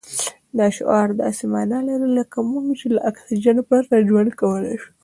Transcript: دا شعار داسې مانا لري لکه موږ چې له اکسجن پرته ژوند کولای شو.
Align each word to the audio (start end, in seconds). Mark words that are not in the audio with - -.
دا 0.57 0.67
شعار 0.77 1.07
داسې 1.21 1.43
مانا 1.53 1.79
لري 1.87 2.09
لکه 2.17 2.37
موږ 2.51 2.65
چې 2.79 2.85
له 2.93 2.99
اکسجن 3.09 3.57
پرته 3.69 3.95
ژوند 4.07 4.29
کولای 4.41 4.75
شو. 4.81 4.89